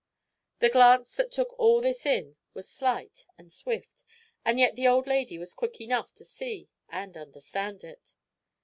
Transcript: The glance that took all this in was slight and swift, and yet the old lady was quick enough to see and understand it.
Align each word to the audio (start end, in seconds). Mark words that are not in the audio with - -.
The 0.61 0.69
glance 0.69 1.13
that 1.13 1.31
took 1.31 1.53
all 1.59 1.79
this 1.79 2.07
in 2.07 2.35
was 2.55 2.67
slight 2.67 3.27
and 3.37 3.53
swift, 3.53 4.01
and 4.43 4.57
yet 4.59 4.75
the 4.75 4.87
old 4.87 5.05
lady 5.05 5.37
was 5.37 5.53
quick 5.53 5.79
enough 5.79 6.11
to 6.15 6.25
see 6.25 6.69
and 6.89 7.15
understand 7.15 7.83
it. 7.83 8.15